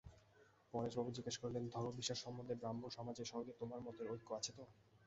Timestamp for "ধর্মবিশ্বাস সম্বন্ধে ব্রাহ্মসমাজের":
1.67-3.27